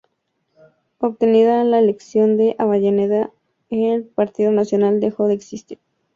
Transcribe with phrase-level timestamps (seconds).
[0.97, 3.29] Obtenida la elección de Avellaneda
[3.69, 5.77] el Partido Nacional dejó de existir.